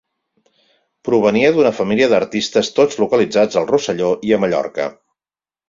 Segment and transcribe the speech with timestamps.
[1.09, 4.91] Provenia d'una família d'artistes tots localitzats al Rosselló i a Mallorca.